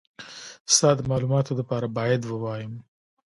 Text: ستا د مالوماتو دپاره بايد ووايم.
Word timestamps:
ستا 0.73 0.89
د 0.97 0.99
مالوماتو 1.09 1.51
دپاره 1.59 1.87
بايد 1.97 2.21
ووايم. 2.25 2.73